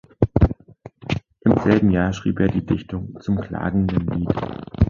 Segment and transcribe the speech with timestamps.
[1.41, 4.29] Im selben Jahr schrieb er die Dichtung zum "Klagenden Lied".